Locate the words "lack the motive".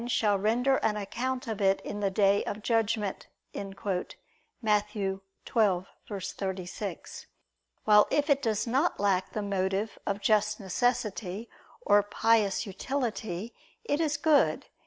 8.99-9.99